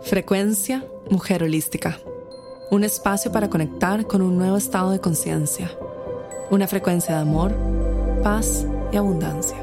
[0.00, 1.98] Frecuencia Mujer Holística.
[2.70, 5.70] Un espacio para conectar con un nuevo estado de conciencia.
[6.50, 7.52] Una frecuencia de amor,
[8.22, 9.58] paz y abundancia.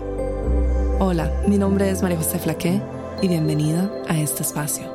[0.99, 2.79] Hola, mi nombre es María José Flaqué
[3.23, 4.85] y bienvenida a este espacio.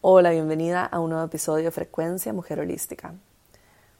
[0.00, 3.14] Hola, bienvenida a un nuevo episodio de Frecuencia Mujer Holística.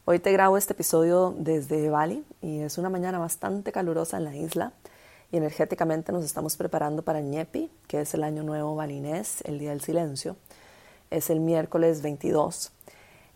[0.04, 4.34] Hoy te grabo este episodio desde Bali y es una mañana bastante calurosa en la
[4.34, 4.72] isla
[5.32, 9.70] y energéticamente nos estamos preparando para Ñepi, que es el año nuevo balinés, el día
[9.70, 10.36] del silencio.
[11.10, 12.72] Es el miércoles 22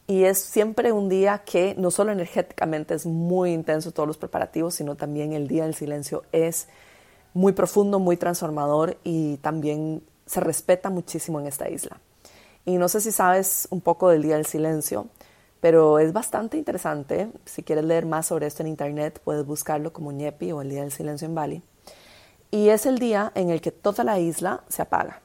[0.06, 4.74] y es siempre un día que no solo energéticamente es muy intenso todos los preparativos,
[4.74, 6.68] sino también el día del silencio es
[7.32, 11.98] muy profundo, muy transformador y también se respeta muchísimo en esta isla.
[12.64, 15.06] Y no sé si sabes un poco del Día del Silencio,
[15.60, 17.28] pero es bastante interesante.
[17.44, 20.80] Si quieres leer más sobre esto en internet, puedes buscarlo como Ñepi o el Día
[20.82, 21.62] del Silencio en Bali
[22.54, 25.20] y es el día en el que toda la isla se apaga.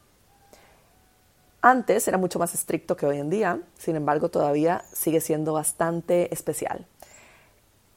[1.62, 6.34] Antes era mucho más estricto que hoy en día, sin embargo todavía sigue siendo bastante
[6.34, 6.88] especial.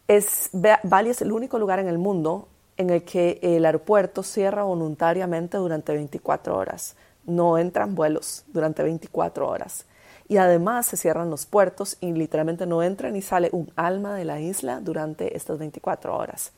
[0.06, 0.50] Es,
[0.82, 5.56] Bali es el único lugar en el mundo en el que el aeropuerto cierra voluntariamente
[5.56, 6.94] durante 24 horas.
[7.24, 9.86] No entran vuelos durante 24 horas.
[10.28, 14.26] Y además se cierran los puertos y literalmente no entra ni sale un alma de
[14.26, 16.52] la isla durante estas 24 horas.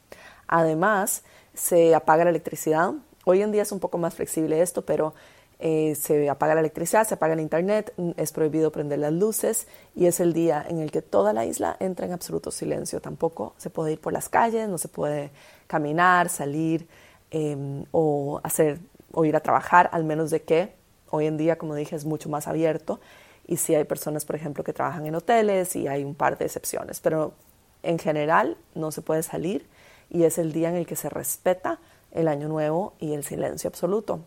[0.49, 1.23] Además,
[1.55, 2.93] se apaga la electricidad.
[3.25, 5.15] Hoy en día es un poco más flexible esto, pero
[5.61, 10.07] eh, se apaga la electricidad, se apaga el internet, es prohibido prender las luces y
[10.07, 13.01] es el día en el que toda la isla entra en absoluto silencio.
[13.01, 15.31] Tampoco se puede ir por las calles, no se puede
[15.67, 16.89] caminar, salir
[17.31, 18.79] em, o hacer
[19.13, 20.75] o ir a trabajar, al menos de que
[21.11, 23.01] hoy en día, como dije, es mucho más abierto
[23.47, 26.47] y si hay personas, por ejemplo, que trabajan en hoteles y hay un par de
[26.47, 27.35] excepciones, pero
[27.83, 29.67] en general no se puede salir
[30.15, 31.81] y es el día en el que se respeta
[32.13, 34.21] el año nuevo y el silencio absoluto.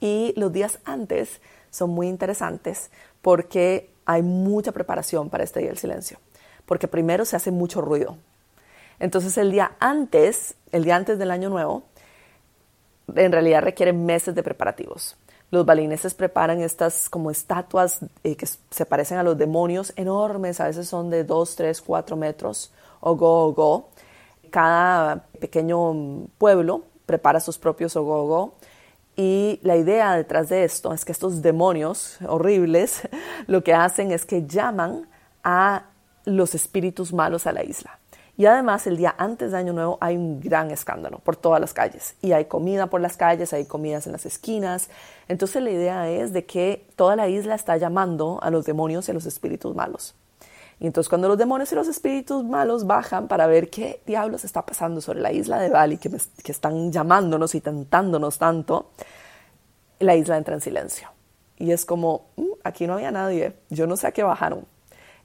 [0.00, 2.90] Y los días antes son muy interesantes
[3.22, 6.18] porque hay mucha preparación para este día del silencio,
[6.66, 8.18] porque primero se hace mucho ruido.
[9.00, 11.84] Entonces el día antes, el día antes del año nuevo,
[13.14, 15.16] en realidad requiere meses de preparativos.
[15.50, 20.66] Los balineses preparan estas como estatuas eh, que se parecen a los demonios enormes, a
[20.66, 22.70] veces son de 2, 3, 4 metros,
[23.00, 23.88] o go, o go,
[24.48, 28.54] cada pequeño pueblo prepara sus propios ogogo
[29.16, 33.08] y la idea detrás de esto es que estos demonios horribles
[33.48, 35.08] lo que hacen es que llaman
[35.42, 35.86] a
[36.24, 37.98] los espíritus malos a la isla.
[38.36, 41.74] Y además el día antes de Año Nuevo hay un gran escándalo por todas las
[41.74, 42.14] calles.
[42.22, 44.88] Y hay comida por las calles, hay comidas en las esquinas.
[45.26, 49.10] Entonces la idea es de que toda la isla está llamando a los demonios y
[49.10, 50.14] a los espíritus malos.
[50.80, 54.64] Y entonces cuando los demonios y los espíritus malos bajan para ver qué diablos está
[54.64, 56.10] pasando sobre la isla de Bali, que,
[56.50, 58.90] están llamándonos y tentándonos tanto,
[59.98, 61.08] la isla entra en silencio.
[61.56, 64.66] Y es como, mm, aquí no había nadie, yo no sé a qué bajaron.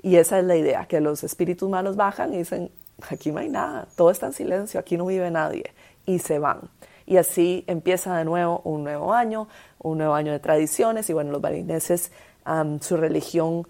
[0.02, 2.72] Y esa es la idea, que los espíritus malos bajan y dicen,
[3.10, 5.72] aquí no hay nada, todo está en silencio, aquí no vive nadie.
[6.06, 6.62] Y se van.
[7.06, 9.48] Y así empieza de nuevo un nuevo año,
[9.80, 11.10] un nuevo año de tradiciones.
[11.10, 12.12] Y bueno, los balineses,
[12.82, 13.68] su religión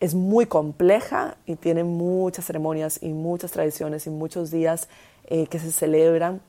[0.00, 4.88] es muy compleja y tiene muchas ceremonias y muchas tradiciones y muchos días
[5.26, 6.40] eh, que se celebran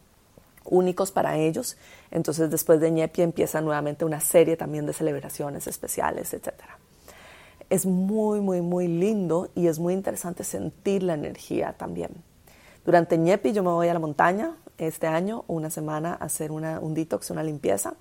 [0.63, 1.77] únicos para ellos.
[2.11, 6.53] Entonces después de Ñepi empieza nuevamente una serie también de celebraciones especiales, etc.
[7.69, 12.11] Es muy, muy, muy lindo y es muy interesante sentir la energía también.
[12.85, 16.93] Durante Ñepi yo me voy a la montaña este año, una semana, a hacer un
[16.93, 17.93] detox, una limpieza.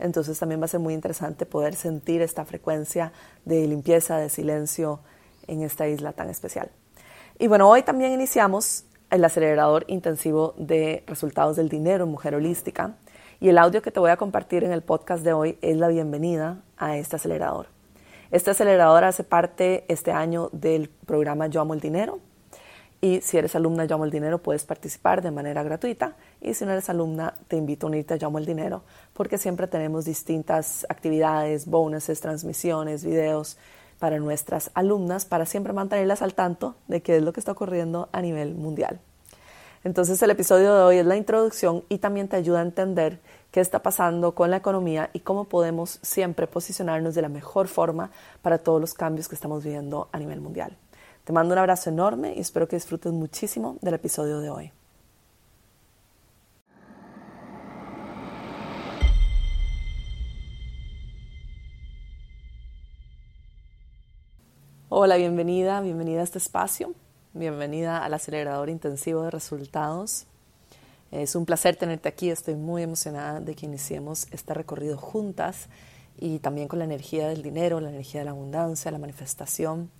[0.00, 3.12] Entonces también va a ser muy interesante poder sentir esta frecuencia
[3.44, 5.00] de limpieza, de silencio
[5.46, 6.70] en esta isla tan especial.
[7.38, 12.96] Y bueno, hoy también iniciamos el acelerador intensivo de resultados del dinero en Mujer Holística.
[13.40, 15.88] Y el audio que te voy a compartir en el podcast de hoy es la
[15.88, 17.66] bienvenida a este acelerador.
[18.30, 22.20] Este acelerador hace parte este año del programa Yo Amo el Dinero,
[23.00, 26.16] y si eres alumna Llamo el Dinero, puedes participar de manera gratuita.
[26.40, 28.82] Y si no eres alumna, te invito a unirte a Llamo el Dinero,
[29.14, 33.56] porque siempre tenemos distintas actividades, bonuses, transmisiones, videos
[33.98, 38.08] para nuestras alumnas, para siempre mantenerlas al tanto de qué es lo que está ocurriendo
[38.12, 39.00] a nivel mundial.
[39.82, 43.18] Entonces el episodio de hoy es la introducción y también te ayuda a entender
[43.50, 48.10] qué está pasando con la economía y cómo podemos siempre posicionarnos de la mejor forma
[48.42, 50.76] para todos los cambios que estamos viviendo a nivel mundial.
[51.30, 54.72] Te mando un abrazo enorme y espero que disfrutes muchísimo del episodio de hoy.
[64.88, 66.94] Hola, bienvenida, bienvenida a este espacio,
[67.32, 70.26] bienvenida al acelerador intensivo de resultados.
[71.12, 75.68] Es un placer tenerte aquí, estoy muy emocionada de que iniciemos este recorrido juntas
[76.18, 79.92] y también con la energía del dinero, la energía de la abundancia, la manifestación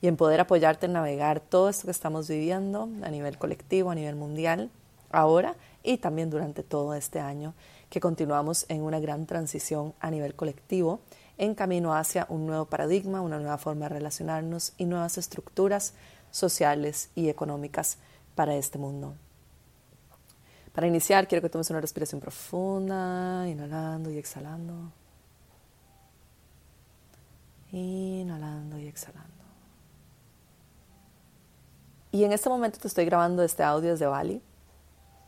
[0.00, 3.94] y en poder apoyarte en navegar todo esto que estamos viviendo a nivel colectivo, a
[3.94, 4.70] nivel mundial,
[5.10, 7.54] ahora y también durante todo este año
[7.90, 11.00] que continuamos en una gran transición a nivel colectivo
[11.38, 15.94] en camino hacia un nuevo paradigma, una nueva forma de relacionarnos y nuevas estructuras
[16.30, 17.98] sociales y económicas
[18.34, 19.14] para este mundo.
[20.72, 24.90] Para iniciar, quiero que tomes una respiración profunda, inhalando y exhalando.
[27.70, 29.33] Inhalando y exhalando.
[32.14, 34.40] Y en este momento te estoy grabando este audio desde Bali.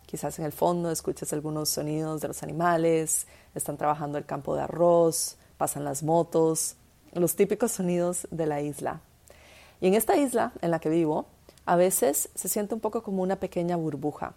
[0.07, 4.63] Quizás en el fondo escuches algunos sonidos de los animales, están trabajando el campo de
[4.63, 6.77] arroz, pasan las motos,
[7.13, 9.01] los típicos sonidos de la isla.
[9.81, 11.27] Y en esta isla en la que vivo,
[11.65, 14.35] a veces se siente un poco como una pequeña burbuja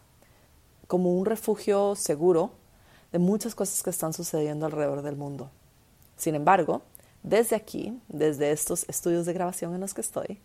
[0.88, 2.50] como un refugio seguro
[3.12, 5.52] de muchas cosas que están sucediendo alrededor del mundo.
[6.18, 6.82] Sin embargo,
[7.22, 10.42] desde aquí, desde estos estudios de grabación en los que estoy,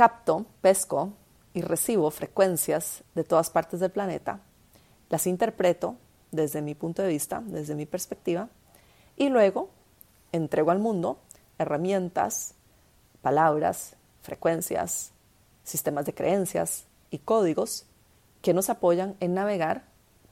[0.00, 1.12] capto, pesco
[1.52, 4.40] y recibo frecuencias de todas partes del planeta,
[5.10, 5.96] las interpreto
[6.30, 8.48] desde mi punto de vista, desde mi perspectiva,
[9.18, 9.68] y luego
[10.32, 11.18] entrego al mundo
[11.58, 12.54] herramientas,
[13.20, 15.12] palabras, frecuencias,
[15.64, 17.84] sistemas de creencias y códigos
[18.40, 19.84] que nos apoyan en navegar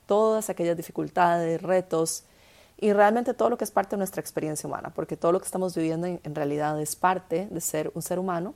[0.06, 2.24] todas aquellas dificultades, retos
[2.78, 5.44] y realmente todo lo que es parte de nuestra experiencia humana, porque todo lo que
[5.44, 8.54] estamos viviendo en, realidad es parte de ser un ser humano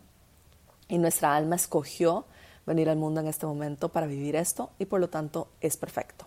[0.92, 2.26] y nuestra alma escogió
[2.66, 6.26] venir al mundo en este momento para vivir esto y por lo tanto es perfecto.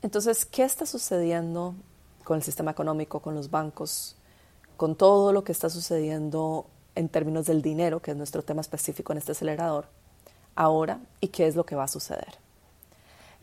[0.00, 1.74] Entonces, ¿qué está sucediendo
[2.24, 4.16] con el sistema económico, con los bancos,
[4.78, 9.12] con todo lo que está sucediendo en términos del dinero, que es nuestro tema específico
[9.12, 9.86] en este acelerador?
[10.56, 12.38] ahora y qué es lo que va a suceder?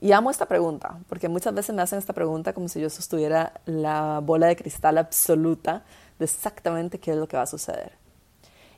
[0.01, 3.61] Y amo esta pregunta, porque muchas veces me hacen esta pregunta como si yo sostuviera
[3.65, 5.83] la bola de cristal absoluta
[6.17, 8.02] de exactamente qué es lo que va a suceder.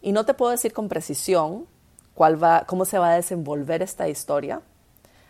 [0.06, 1.66] Y no te puedo decir con precisión
[2.14, 4.62] cuál va, cómo se va a desenvolver esta historia,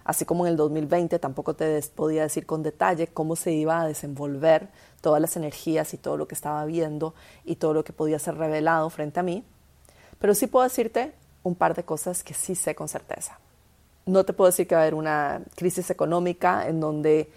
[0.03, 3.87] así como en el 2020 tampoco te podía decir con detalle cómo se iba a
[3.87, 4.67] desenvolver
[4.99, 8.35] todas las energías y todo lo que estaba viendo y todo lo que podía ser
[8.35, 9.45] revelado frente a mí,
[10.19, 11.13] pero sí puedo decirte
[11.43, 13.39] un par de cosas que sí sé con certeza.
[14.05, 17.31] No te puedo decir que va a haber una crisis económica en donde,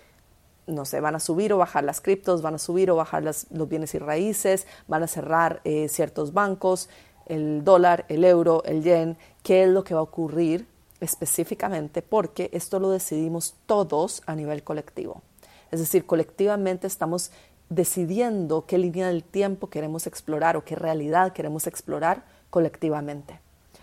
[0.67, 3.46] no sé, van a subir o bajar las criptos, van a subir o bajar los
[3.69, 6.88] bienes y raíces, van a cerrar eh, ciertos bancos,
[7.28, 10.66] el dólar, el euro, el yen, qué es lo que va a ocurrir
[11.00, 15.22] específicamente, porque esto lo decidimos todos a nivel colectivo.
[15.70, 17.30] Es decir, colectivamente estamos
[17.69, 23.40] decidiendo qué línea del tiempo queremos explorar o qué realidad queremos explorar colectivamente.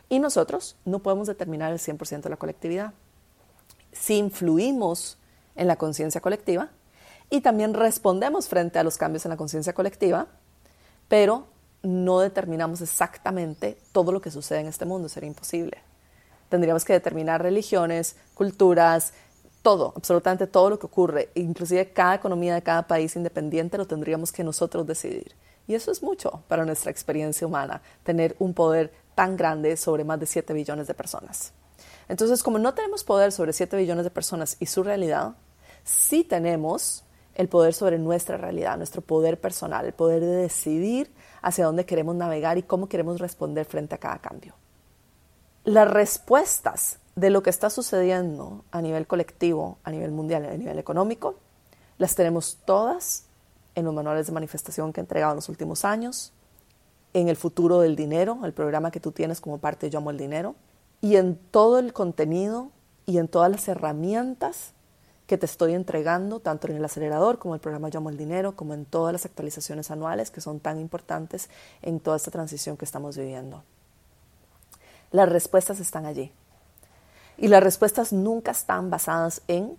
[0.09, 2.93] Y nosotros no podemos determinar el 100% de la colectividad.
[3.91, 5.17] Si influimos
[5.55, 6.69] en la conciencia colectiva
[7.29, 10.27] y también respondemos frente a los cambios en la conciencia colectiva,
[11.07, 11.47] pero
[11.85, 15.77] no determinamos exactamente todo lo que sucede en este mundo, sería imposible.
[16.49, 19.13] Tendríamos que determinar religiones, culturas,
[19.61, 24.31] todo, absolutamente todo lo que ocurre, inclusive cada economía de cada país independiente lo tendríamos
[24.31, 25.35] que nosotros decidir.
[25.67, 30.19] Y eso es mucho para nuestra experiencia humana, tener un poder tan grande sobre más
[30.19, 31.53] de 7 billones de personas.
[32.07, 35.33] Entonces, como no tenemos poder sobre 7 billones de personas y su realidad,
[35.83, 37.03] sí tenemos
[37.33, 41.11] el poder sobre nuestra realidad, nuestro poder personal, el poder de decidir
[41.45, 44.55] hacia dónde queremos navegar y cómo queremos responder frente a cada cambio.
[45.63, 50.79] Las respuestas de lo que está sucediendo a nivel colectivo, a nivel mundial, a nivel
[50.79, 51.35] económico,
[51.99, 53.27] las tenemos todas
[53.75, 56.33] en los manuales de manifestación que he entregado en los últimos años,
[57.13, 60.09] en el futuro del dinero, el programa que tú tienes como parte de Yo Amo
[60.09, 60.55] el Dinero,
[60.99, 62.71] y en todo el contenido
[63.05, 64.73] y en todas las herramientas
[65.27, 68.55] que te estoy entregando, tanto en el acelerador como el programa Yo Amo el Dinero,
[68.55, 71.49] como en todas las actualizaciones anuales que son tan importantes
[71.81, 73.63] en toda esta transición que estamos viviendo.
[75.11, 76.31] Las respuestas están allí.
[77.37, 79.77] Y las respuestas nunca están basadas en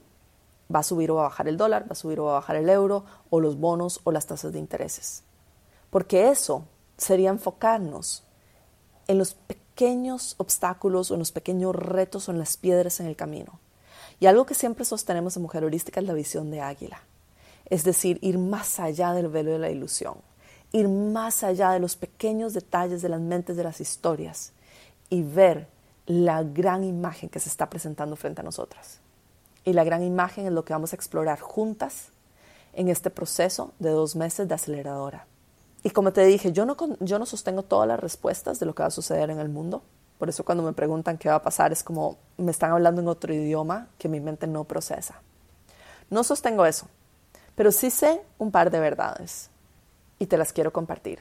[0.75, 2.41] va a subir o va a bajar el dólar, va a subir o va a
[2.41, 5.23] bajar el euro, o los bonos o las tasas de intereses.
[5.91, 6.65] Porque eso
[6.97, 8.25] sería enfocarnos
[9.07, 13.17] en los pequeños obstáculos o en los pequeños retos o en las piedras en el
[13.17, 13.61] camino.
[14.21, 17.01] Y algo que siempre sostenemos en Mujer Holística es la visión de águila.
[17.67, 20.17] Es decir, ir más allá del velo de la ilusión,
[20.73, 24.53] ir más allá de los pequeños detalles de las mentes de las historias
[25.11, 25.69] y ver
[26.07, 29.01] la gran imagen que se está presentando frente a nosotras.
[29.65, 32.11] Y la gran imagen es lo que vamos a explorar juntas
[32.73, 35.27] en este proceso de dos meses de aceleradora.
[35.83, 38.83] Y como te dije, yo no, yo no sostengo todas las respuestas de lo que
[38.83, 39.83] va a suceder en el mundo.
[40.19, 43.09] Por eso cuando me preguntan qué va a pasar es como me están hablando en
[43.09, 45.21] otro idioma que mi mente no procesa.
[46.09, 46.89] No sostengo eso,
[47.55, 49.51] pero sí sé un par de verdades
[50.19, 51.21] y te las quiero compartir.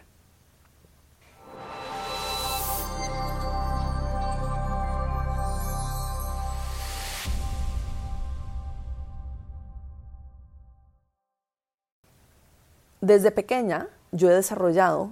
[13.02, 15.12] Desde pequeña yo he desarrollado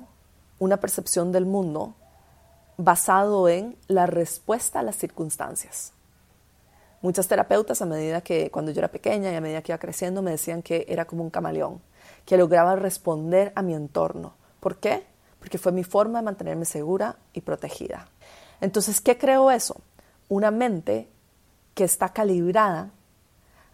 [0.58, 1.94] una percepción del mundo
[2.78, 5.94] basado en la respuesta a las circunstancias.
[7.02, 10.22] Muchas terapeutas a medida que cuando yo era pequeña y a medida que iba creciendo
[10.22, 11.82] me decían que era como un camaleón,
[12.26, 14.36] que lograba responder a mi entorno.
[14.62, 15.06] ¿Por qué?
[15.40, 18.08] Porque fue mi forma de mantenerme segura y protegida.
[18.62, 19.82] Entonces, ¿qué creo eso?
[20.30, 21.10] Una mente
[21.74, 22.92] que está calibrada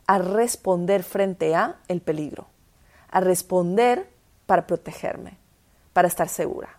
[0.08, 2.48] a responder frente a el peligro,
[3.12, 4.10] a responder
[4.48, 5.38] para protegerme,
[5.94, 6.79] para estar segura.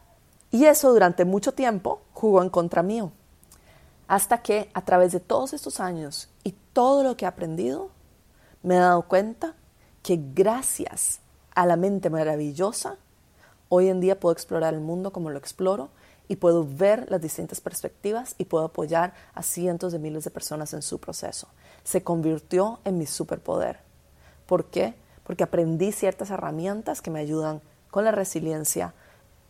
[0.51, 3.13] Y eso durante mucho tiempo jugó en contra mío.
[4.09, 7.91] Hasta que a través de todos estos años y todo lo que he aprendido,
[8.63, 9.55] me he dado cuenta
[10.03, 11.21] que gracias
[11.55, 12.97] a la mente maravillosa,
[13.69, 15.91] hoy en día puedo explorar el mundo como lo exploro
[16.27, 20.73] y puedo ver las distintas perspectivas y puedo apoyar a cientos de miles de personas
[20.75, 21.49] en su proceso.
[21.83, 23.81] Se convirtió en mi superpoder.
[24.47, 24.95] ¿Por qué?
[25.25, 28.95] Porque aprendí ciertas herramientas que me ayudan con la resiliencia,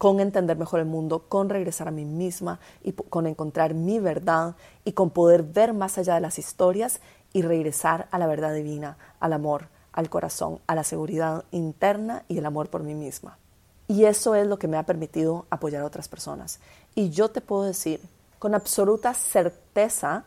[0.00, 4.56] con entender mejor el mundo, con regresar a mí misma y con encontrar mi verdad
[4.82, 7.00] y con poder ver más allá de las historias
[7.34, 12.38] y regresar a la verdad divina, al amor, al corazón, a la seguridad interna y
[12.38, 13.36] el amor por mí misma.
[13.88, 16.60] Y eso es lo que me ha permitido apoyar a otras personas.
[16.94, 18.00] Y yo te puedo decir
[18.38, 20.24] con absoluta certeza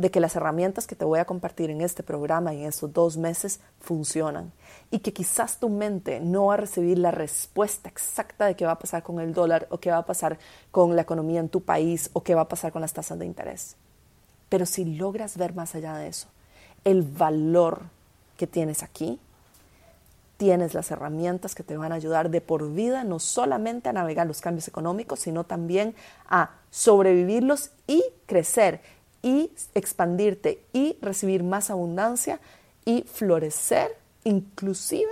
[0.00, 2.92] de que las herramientas que te voy a compartir en este programa y en estos
[2.92, 4.50] dos meses funcionan
[4.90, 8.72] y que quizás tu mente no va a recibir la respuesta exacta de qué va
[8.72, 10.38] a pasar con el dólar o qué va a pasar
[10.70, 13.26] con la economía en tu país o qué va a pasar con las tasas de
[13.26, 13.76] interés.
[14.48, 16.28] Pero si logras ver más allá de eso,
[16.84, 17.82] el valor
[18.38, 19.20] que tienes aquí,
[20.38, 24.26] tienes las herramientas que te van a ayudar de por vida no solamente a navegar
[24.26, 25.94] los cambios económicos, sino también
[26.26, 28.80] a sobrevivirlos y crecer
[29.22, 32.40] y expandirte y recibir más abundancia
[32.84, 35.10] y florecer inclusive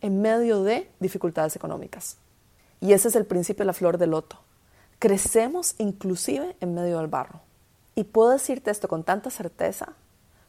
[0.00, 2.16] en medio de dificultades económicas.
[2.80, 4.38] Y ese es el principio de la flor de loto.
[4.98, 7.40] Crecemos inclusive en medio del barro.
[7.94, 9.94] Y puedo decirte esto con tanta certeza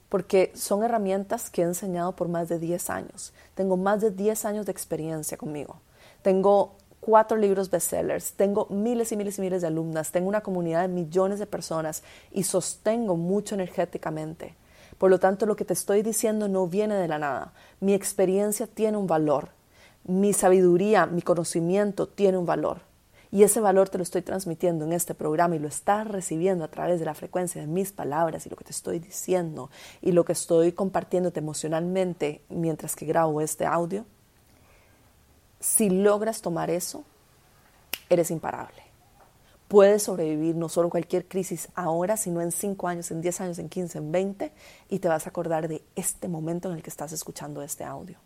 [0.10, 3.34] porque son herramientas que he enseñado por más de 10 años.
[3.56, 5.80] Tengo más de 10 años de experiencia conmigo.
[6.22, 10.84] Tengo cuatro libros bestsellers, tengo miles y miles y miles de alumnas, tengo una comunidad
[10.84, 14.56] de millones de personas y sostengo mucho energéticamente.
[14.98, 17.54] Por lo tanto, lo que te estoy diciendo no viene de la nada.
[17.82, 19.50] Mi experiencia tiene un valor.
[20.06, 22.80] Mi sabiduría, mi conocimiento tiene un valor.
[23.30, 26.70] Y ese valor te lo estoy transmitiendo en este programa y lo estás recibiendo a
[26.70, 29.70] través de la frecuencia de mis palabras y lo que te estoy diciendo
[30.02, 34.06] y lo que estoy compartiéndote emocionalmente mientras que grabo este audio
[35.64, 37.06] si logras tomar eso,
[38.10, 38.84] eres imparable.
[39.70, 43.70] Puedes sobrevivir no solo cualquier crisis ahora, sino en 5 años, en 10 años, en
[43.70, 44.52] 15, en 20,
[44.90, 48.18] y te vas a acordar de este momento en el que estás escuchando este audio.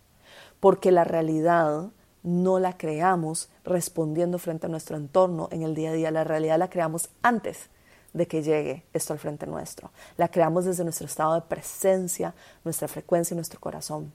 [0.59, 1.91] Porque la realidad
[2.23, 6.57] no la creamos respondiendo frente a nuestro entorno en el día a día, la realidad
[6.57, 7.69] la creamos antes
[8.13, 9.91] de que llegue esto al frente nuestro.
[10.17, 12.33] La creamos desde nuestro estado de presencia,
[12.65, 14.11] nuestra frecuencia y nuestro corazón.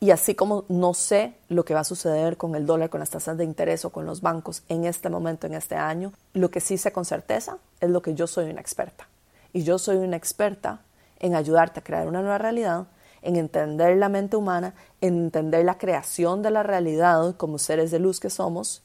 [0.00, 3.10] Y así como no sé lo que va a suceder con el dólar, con las
[3.10, 6.60] tasas de interés o con los bancos en este momento, en este año, lo que
[6.60, 9.08] sí sé con certeza es lo que yo soy una experta.
[9.52, 10.82] Y yo soy una experta
[11.18, 12.86] en ayudarte a crear una nueva realidad,
[13.22, 17.98] en entender la mente humana, en entender la creación de la realidad como seres de
[17.98, 18.82] luz que somos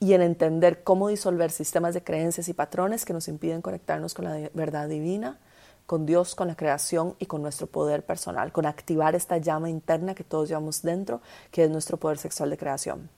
[0.00, 4.24] y en entender cómo disolver sistemas de creencias y patrones que nos impiden conectarnos con
[4.24, 5.38] la verdad divina
[5.86, 10.14] con Dios, con la creación y con nuestro poder personal, con activar esta llama interna
[10.14, 11.20] que todos llevamos dentro,
[11.50, 13.10] que es nuestro poder sexual de creación.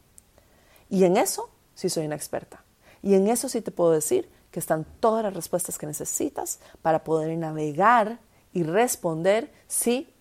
[0.91, 2.63] Y en eso sí soy una experta.
[3.03, 7.05] Y en eso sí te puedo decir que están todas las respuestas que necesitas para
[7.05, 8.19] poder navegar
[8.53, 10.15] y responder si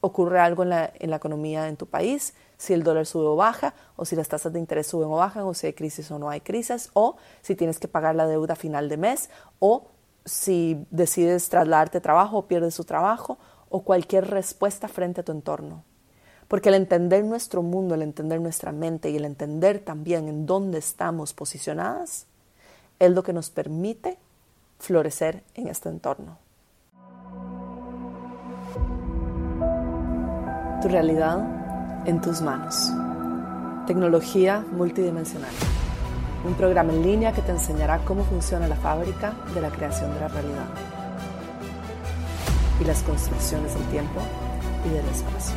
[0.00, 4.04] ocurre algo en la, economía en tu país, si el dólar sube o baja, o
[4.04, 6.40] si las tasas de interés suben o bajan, o si hay crisis o no hay
[6.40, 9.88] crisis, o si tienes que pagar la deuda a final de mes, o
[10.28, 15.82] si decides trasladarte trabajo o pierdes tu trabajo o cualquier respuesta frente a tu entorno.
[16.46, 20.78] Porque el entender nuestro mundo, el entender nuestra mente y el entender también en dónde
[20.78, 22.26] estamos posicionadas
[22.98, 24.18] es lo que nos permite
[24.78, 26.38] florecer en este entorno.
[30.80, 32.90] Tu realidad en tus manos.
[33.86, 35.52] Tecnología multidimensional.
[36.44, 40.20] Un programa en línea que te enseñará cómo funciona la fábrica de la creación de
[40.20, 40.66] la realidad
[42.80, 44.20] y las construcciones del tiempo
[44.86, 45.56] y del espacio.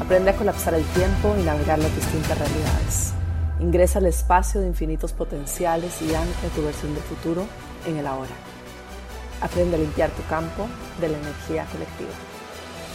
[0.00, 3.12] Aprende a colapsar el tiempo y navegar las distintas realidades.
[3.60, 7.46] Ingresa al espacio de infinitos potenciales y ancla tu versión de futuro
[7.86, 8.32] en el ahora.
[9.40, 10.66] Aprende a limpiar tu campo
[11.00, 12.10] de la energía colectiva.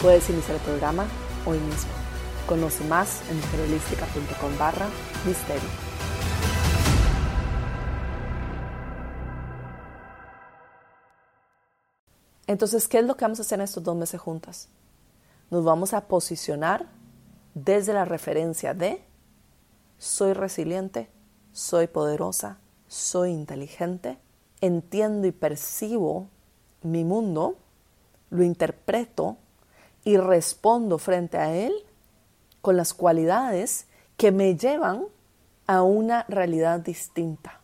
[0.01, 1.05] Puedes iniciar el programa
[1.46, 1.91] hoy mismo.
[2.46, 4.88] Conoce más en mujerholística.com barra
[5.25, 5.69] misterio.
[12.48, 14.70] Entonces, ¿qué es lo que vamos a hacer en estos dos meses juntas?
[15.51, 16.88] Nos vamos a posicionar
[17.54, 19.04] desde la referencia de
[19.98, 21.10] soy resiliente,
[21.51, 24.18] soy poderosa, soy inteligente,
[24.62, 26.27] entiendo y percibo
[26.84, 27.58] mi mundo,
[28.30, 29.38] lo interpreto
[30.04, 31.74] y respondo frente a él
[32.62, 35.06] con las cualidades que me llevan
[35.66, 37.60] a una realidad distinta,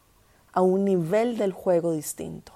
[0.52, 2.54] a un nivel del juego distinto,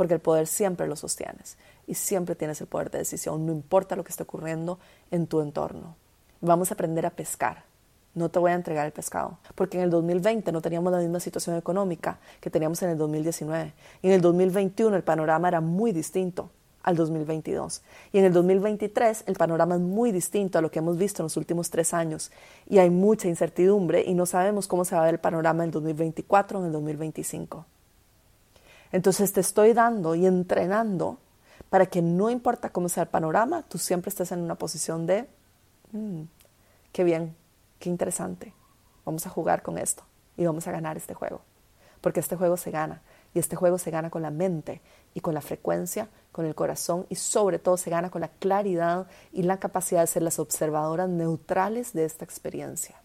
[0.00, 3.96] porque el poder siempre lo sostienes y siempre tienes el poder de decisión, no importa
[3.96, 4.78] lo que esté ocurriendo
[5.10, 5.94] en tu entorno.
[6.40, 7.64] Vamos a aprender a pescar.
[8.14, 11.20] No te voy a entregar el pescado, porque en el 2020 no teníamos la misma
[11.20, 13.74] situación económica que teníamos en el 2019.
[14.00, 16.48] Y en el 2021 el panorama era muy distinto
[16.82, 17.82] al 2022.
[18.14, 21.24] Y en el 2023 el panorama es muy distinto a lo que hemos visto en
[21.24, 22.32] los últimos tres años.
[22.70, 25.68] Y hay mucha incertidumbre y no sabemos cómo se va a ver el panorama en
[25.68, 27.66] el 2024 o en el 2025.
[28.92, 31.18] Entonces te estoy dando y entrenando
[31.68, 35.28] para que no importa cómo sea el panorama, tú siempre estés en una posición de,
[35.92, 36.22] mm,
[36.92, 37.36] qué bien,
[37.78, 38.52] qué interesante,
[39.04, 40.02] vamos a jugar con esto
[40.36, 41.42] y vamos a ganar este juego.
[42.00, 43.02] Porque este juego se gana
[43.34, 44.80] y este juego se gana con la mente
[45.14, 49.06] y con la frecuencia, con el corazón y sobre todo se gana con la claridad
[49.32, 52.96] y la capacidad de ser las observadoras neutrales de esta experiencia.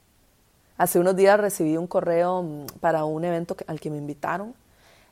[0.78, 4.56] Hace unos días recibí un correo mm, para un evento al que me invitaron,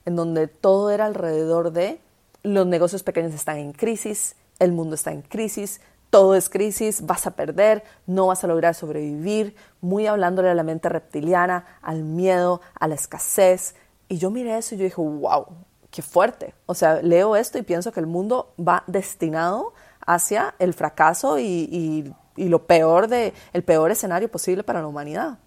[0.06, 2.00] en donde todo era alrededor de
[2.44, 7.26] los negocios pequeños están en crisis, el mundo está en crisis, todo es crisis, vas
[7.26, 12.62] a perder, no vas a lograr sobrevivir, muy hablándole a la mente reptiliana, al miedo,
[12.80, 13.76] a la escasez,
[14.10, 15.48] y yo miré eso y yo dije, wow,
[15.89, 16.54] qué fuerte.
[16.68, 19.74] O sea, leo esto y pienso que el mundo va destinado
[20.06, 25.39] hacia el fracaso y, lo peor de, el peor escenario posible para la humanidad.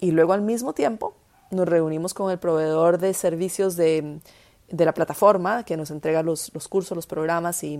[0.00, 1.14] Y luego al mismo tiempo
[1.52, 4.20] nos reunimos con el proveedor de servicios de,
[4.68, 7.78] la plataforma que nos entrega los, cursos, los programas y,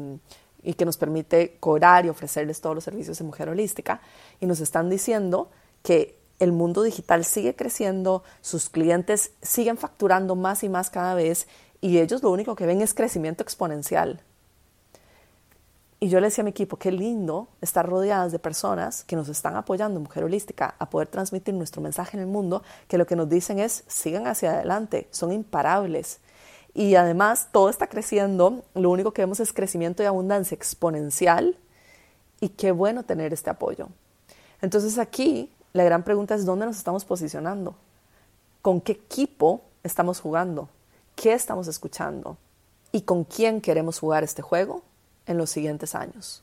[0.62, 4.00] y, que nos permite cobrar y ofrecerles todos los servicios de mujer holística.
[4.40, 5.50] Y nos están diciendo
[5.82, 11.46] que el mundo digital sigue creciendo, sus clientes siguen facturando más y más cada vez
[11.82, 14.20] y ellos lo único que ven es crecimiento exponencial.
[16.02, 19.28] Y yo le decía a mi equipo, qué lindo estar rodeadas de personas que nos
[19.28, 23.14] están apoyando Mujer Holística a poder transmitir nuestro mensaje en el mundo, que lo que
[23.14, 26.18] nos dicen es, sigan hacia adelante, son imparables.
[26.74, 31.56] Y además todo está creciendo, lo único que vemos es crecimiento y abundancia exponencial.
[32.40, 33.86] Y qué bueno tener este apoyo.
[34.60, 37.76] Entonces aquí la gran pregunta es dónde nos estamos posicionando,
[38.60, 40.68] con qué equipo estamos jugando,
[41.14, 42.38] qué estamos escuchando
[42.90, 44.82] y con quién queremos jugar este juego
[45.26, 46.42] en los siguientes años.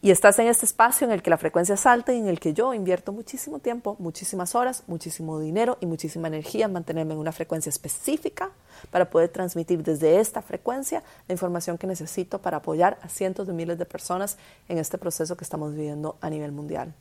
[0.00, 2.38] Y estás en este espacio en el que la frecuencia es alta y en el
[2.38, 7.20] que yo invierto muchísimo tiempo, muchísimas horas, muchísimo dinero y muchísima energía en mantenerme en
[7.20, 8.50] una frecuencia específica
[8.90, 13.52] para poder transmitir desde esta frecuencia la información que necesito para apoyar a cientos de
[13.54, 16.94] miles de personas en este proceso que estamos viviendo a nivel mundial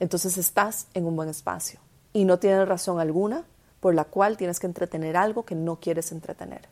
[0.00, 1.80] entonces estás en un buen espacio
[2.12, 3.44] y no tienes razón alguna
[3.80, 6.62] por la cual tienes que entretener algo que no quieres entretener.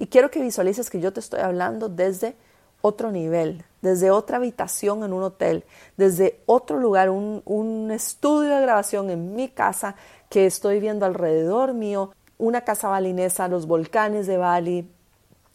[0.00, 2.34] Y quiero que visualices que yo te estoy hablando desde
[2.80, 5.62] otro nivel, desde otra habitación en un hotel,
[5.98, 9.96] desde otro lugar, un, estudio de grabación en mi casa
[10.30, 14.90] que estoy viendo alrededor mío, una casa balinesa, los volcanes de Bali,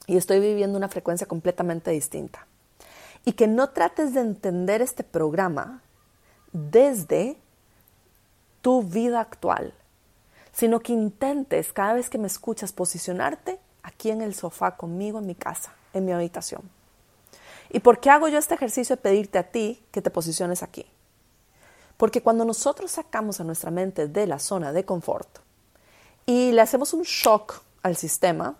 [0.06, 2.46] y estoy viviendo una frecuencia completamente distinta.
[3.26, 5.82] Y que no trates de entender este programa
[6.54, 7.36] desde
[8.62, 9.74] tu vida actual,
[10.54, 15.28] sino que intentes cada vez que me escuchas posicionarte aquí en el sofá conmigo en
[15.28, 16.62] mi casa, en mi habitación.
[17.70, 20.86] ¿Y por qué hago yo este ejercicio de pedirte a ti que te posiciones aquí?
[21.98, 25.40] Porque cuando nosotros sacamos a nuestra mente de la zona de confort
[26.26, 28.56] y le hacemos un shock al sistema,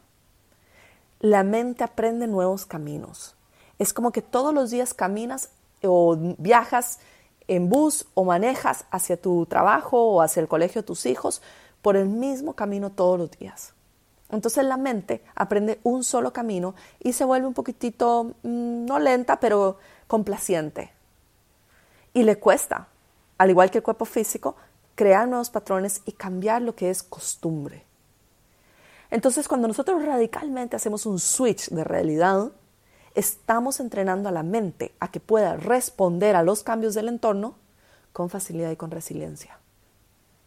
[1.20, 3.36] la mente aprende nuevos caminos.
[3.80, 5.50] Es como que todos los días caminas
[5.84, 7.00] o viajas
[7.48, 11.42] en bus o manejas hacia tu trabajo o hacia el colegio de tus hijos
[11.82, 13.74] por el mismo camino todos los días.
[14.30, 19.40] Entonces la mente aprende un solo camino y se vuelve un poquitito, mm, no lenta,
[19.40, 20.92] pero complaciente.
[22.14, 22.88] Y le cuesta,
[23.38, 24.56] al igual que el cuerpo físico,
[24.96, 27.84] crear nuevos patrones y cambiar lo que es costumbre.
[29.12, 32.52] Entonces, cuando nosotros radicalmente hacemos un switch de realidad,
[33.14, 37.56] estamos entrenando a la mente a que pueda responder a los cambios del entorno
[38.14, 39.60] con facilidad y con resiliencia.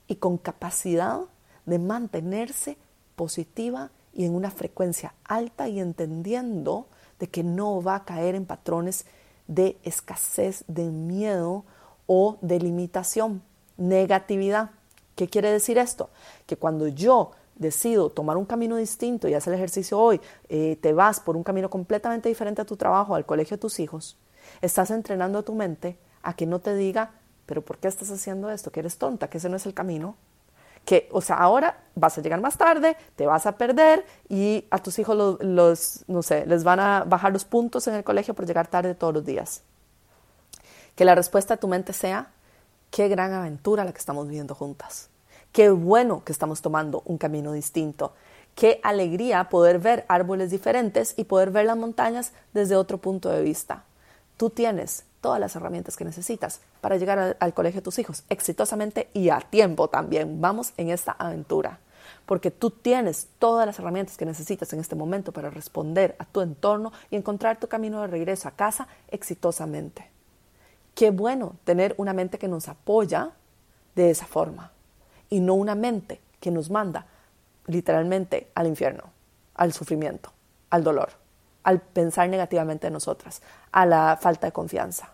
[0.06, 1.20] Y con capacidad
[1.66, 2.78] de mantenerse
[3.18, 6.87] positiva y en una frecuencia alta y entendiendo
[7.18, 9.04] de que no va a caer en patrones
[9.48, 11.64] de escasez, de miedo
[12.07, 13.42] o de limitación,
[13.76, 14.70] negatividad.
[15.16, 16.09] ¿Qué quiere decir esto?
[16.46, 20.92] Que cuando yo decido tomar un camino distinto y hacer el ejercicio hoy, eh, te
[20.92, 24.16] vas por un camino completamente diferente a tu trabajo, al colegio de tus hijos,
[24.62, 27.12] estás entrenando a tu mente a que no te diga,
[27.46, 28.70] pero ¿por qué estás haciendo esto?
[28.70, 30.16] Que eres tonta, que ese no es el camino.
[30.88, 34.79] Que, o sea, ahora vas a llegar más tarde, te vas a perder y a
[34.79, 38.46] tus hijos los, no sé, les van a bajar los puntos en el colegio por
[38.46, 39.61] llegar tarde todos los días.
[40.94, 42.31] Que la respuesta de tu mente sea,
[42.90, 45.11] qué gran aventura la que estamos viviendo juntas.
[45.53, 48.14] Qué bueno que estamos tomando un camino distinto.
[48.55, 53.42] Qué alegría poder ver árboles diferentes y poder ver las montañas desde otro punto de
[53.42, 53.85] vista.
[54.38, 59.09] Tú tienes todas las herramientas que necesitas para llegar al, colegio de tus hijos exitosamente
[59.12, 60.40] y a tiempo también.
[60.40, 61.81] Vamos en esta aventura
[62.26, 66.40] porque tú tienes todas las herramientas que necesitas en este momento para responder a tu
[66.40, 70.11] entorno y encontrar tu camino de regreso a casa exitosamente.
[70.94, 73.31] Qué bueno tener una mente que nos apoya
[73.94, 74.72] de esa forma
[75.31, 77.07] y no una mente que nos manda
[77.66, 79.04] literalmente al infierno,
[79.54, 80.33] al sufrimiento,
[80.70, 81.11] al dolor,
[81.62, 83.42] al pensar negativamente en nosotras,
[83.72, 85.12] a la falta de confianza.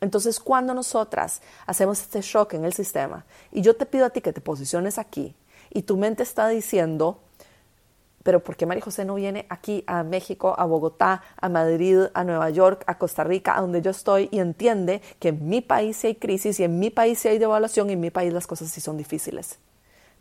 [0.00, 4.20] Entonces, cuando nosotras hacemos este shock en el sistema y yo te pido a ti
[4.20, 5.36] que te posiciones aquí
[5.70, 7.20] y tu mente está diciendo,
[8.24, 12.24] pero ¿por qué María José no viene aquí a México, a Bogotá, a Madrid, a
[12.24, 16.04] Nueva York, a Costa Rica, a donde yo estoy y entiende que en mi país
[16.04, 18.80] hay crisis y en mi país hay devaluación y en mi país las cosas sí
[18.80, 19.58] son difíciles?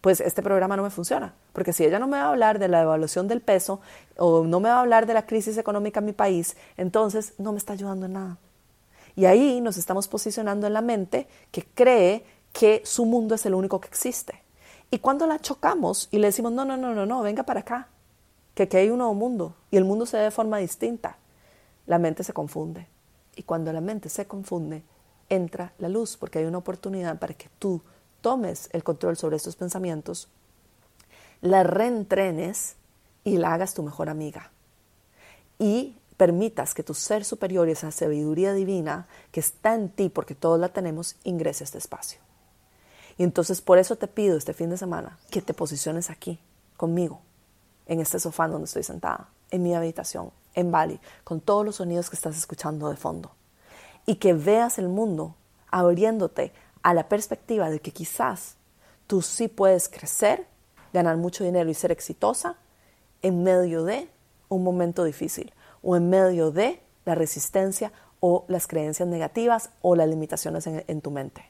[0.02, 2.68] Pues este programa no me funciona, porque si ella no me va a hablar de
[2.68, 3.82] la devaluación del peso
[4.18, 7.52] o no me va a hablar de la crisis económica en mi país, entonces no
[7.52, 8.38] me está ayudando en nada.
[9.16, 13.54] Y ahí nos estamos posicionando en la mente que cree que su mundo es el
[13.54, 14.42] único que existe.
[14.90, 17.88] Y cuando la chocamos y le decimos, no, no, no, no, no, venga para acá,
[18.54, 21.18] que aquí hay un nuevo mundo y el mundo se ve de forma distinta,
[21.86, 22.88] la mente se confunde.
[23.36, 24.84] Y cuando la mente se confunde,
[25.30, 27.82] entra la luz, porque hay una oportunidad para que tú
[28.22, 30.28] tomes el control sobre estos pensamientos,
[31.42, 32.76] la reentrenes
[33.24, 34.52] y la hagas tu mejor amiga.
[35.60, 40.36] Y permitas que tu ser superior y esa sabiduría divina que está en ti, porque
[40.36, 42.20] todos la tenemos, ingrese a este espacio.
[43.18, 46.40] Y entonces por eso te pido este fin de semana que te posiciones aquí
[46.78, 47.22] conmigo,
[47.88, 52.10] en este sofá donde estoy sentada, en mi habitación, en Bali, con todos los sonidos
[52.10, 53.32] que estás escuchando de fondo.
[54.06, 55.36] Y que veas el mundo
[55.70, 56.52] abriéndote
[56.84, 58.56] a la perspectiva de que quizás
[59.08, 60.48] tú sí puedes crecer,
[60.94, 62.56] ganar mucho dinero y ser exitosa
[63.22, 64.10] en medio de
[64.50, 70.08] un momento difícil o en medio de la resistencia o las creencias negativas o las
[70.08, 71.50] limitaciones en, tu mente.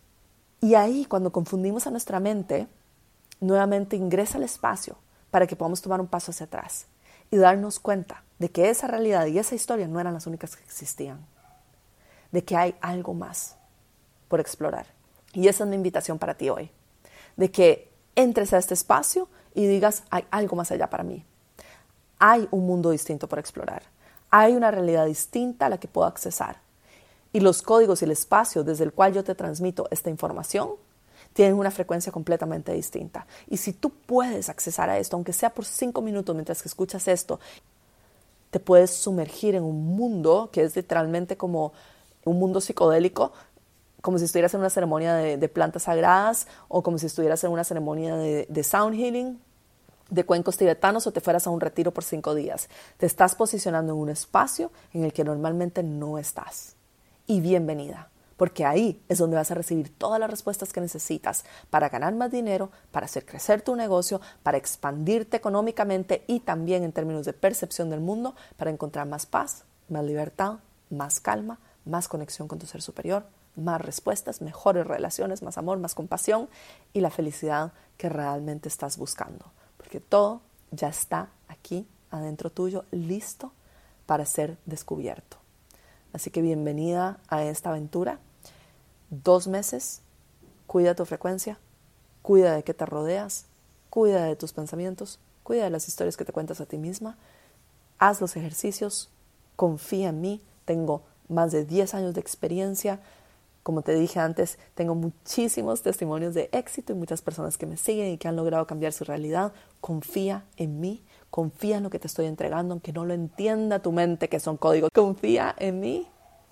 [0.62, 2.68] Y ahí, cuando confundimos a nuestra mente,
[3.40, 4.98] nuevamente ingresa al espacio
[5.32, 6.88] para que podamos tomar un paso hacia atrás
[7.30, 10.64] y darnos cuenta de que esa realidad y esa historia no eran las únicas que
[10.64, 11.26] existían,
[12.32, 13.58] de que hay algo más
[14.28, 14.86] por explorar.
[15.34, 16.70] Y esa es mi invitación para ti hoy,
[17.38, 21.26] de que entres a este espacio y digas, hay algo más allá para mí.
[22.20, 23.84] Hay un mundo distinto por explorar.
[24.30, 26.58] Hay una realidad distinta a la que puedo accesar
[27.34, 30.72] y los códigos y el espacio desde el cual yo te transmito esta información
[31.34, 33.26] tienen una frecuencia completamente distinta.
[33.48, 37.08] Y si tú puedes accesar a esto, aunque sea por cinco minutos mientras que escuchas
[37.08, 37.40] esto,
[38.50, 41.72] te puedes sumergir en un mundo que es literalmente como
[42.26, 43.32] un mundo psicodélico,
[44.02, 47.64] como si estuvieras en una ceremonia de, plantas sagradas o como si estuvieras en una
[47.64, 49.40] ceremonia de, sound healing,
[50.10, 52.68] de cuencos tibetanos o te fueras a un retiro por cinco días.
[52.98, 56.76] Te estás posicionando en un espacio en el que normalmente no estás
[57.28, 61.90] y bienvenida, porque ahí es donde vas a recibir todas las respuestas que necesitas para
[61.90, 67.26] ganar más dinero, para hacer crecer tu negocio, para expandirte económicamente y también en términos
[67.26, 70.56] de percepción del mundo, para encontrar más paz, más libertad,
[70.90, 73.24] más calma, más conexión con tu ser superior,
[73.56, 76.50] más respuestas, mejores relaciones, más amor, más compasión
[76.94, 79.46] y la felicidad que realmente estás buscando.
[79.78, 83.52] Porque todo ya está aquí adentro tuyo, listo
[84.06, 85.38] para ser descubierto.
[86.14, 88.20] Así que bienvenida a esta aventura.
[89.10, 90.02] Dos meses,
[90.68, 91.58] cuida tu frecuencia,
[92.22, 93.46] cuida de qué te rodeas,
[93.90, 97.18] cuida de tus pensamientos, cuida de las historias que te cuentas a ti misma,
[97.98, 99.10] haz los ejercicios,
[99.56, 103.00] confía en mí, tengo más de 10 años de experiencia
[103.64, 108.14] Como te dije antes, tengo muchísimos testimonios de éxito y muchas personas que me siguen
[108.14, 109.54] y que han logrado cambiar su realidad.
[109.80, 113.92] Confía en mí, confía en lo que te estoy entregando, aunque no lo entienda tu
[113.92, 114.90] mente que son códigos.
[114.94, 116.08] Confía en mí,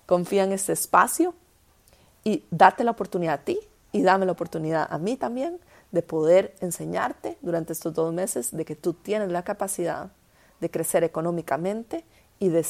[0.06, 1.34] confía en este espacio
[2.22, 3.58] y date la oportunidad a ti
[3.92, 5.58] y dame la oportunidad a mí también
[5.90, 10.12] de poder enseñarte durante estos dos meses de que tú tienes la capacidad
[10.60, 12.04] de crecer económicamente
[12.38, 12.64] y de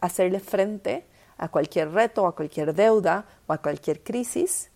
[0.00, 1.06] hacerle frente
[1.38, 4.70] a cualquier reto, a cualquier deuda o a cualquier crisis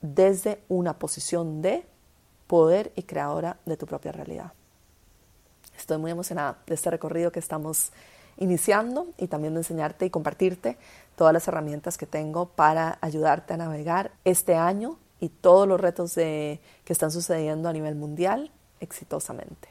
[0.00, 1.86] desde una posición de
[2.46, 4.52] poder y creadora de tu propia realidad.
[5.76, 7.92] Estoy muy emocionada de este recorrido que estamos
[8.38, 10.76] iniciando y también de enseñarte y compartirte
[11.16, 16.14] todas las herramientas que tengo para ayudarte a navegar este año y todos los retos
[16.14, 19.68] que están sucediendo a nivel mundial exitosamente.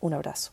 [0.00, 0.52] Un abrazo.